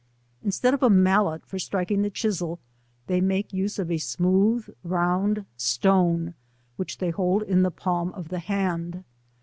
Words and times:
Instead 0.43 0.73
of 0.73 0.81
a 0.81 0.89
mallet 0.89 1.45
for 1.45 1.59
striking 1.59 2.01
this 2.01 2.13
chisel, 2.13 2.57
they 3.05 3.21
saake 3.21 3.53
use 3.53 3.77
of 3.77 3.91
a 3.91 3.99
smooth 3.99 4.67
round 4.83 5.45
stone, 5.55 6.33
which 6.75 6.97
they 6.97 7.11
hold 7.11 7.43
* 7.43 7.43
85 7.43 7.55
in 7.55 7.61
the 7.61 7.69
palm 7.69 8.11
of 8.13 8.29
the 8.29 8.39
hand. 8.39 9.03